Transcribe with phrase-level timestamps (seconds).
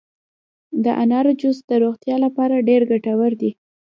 [0.83, 3.51] د انارو جوس د روغتیا لپاره ډیر ګټور دي.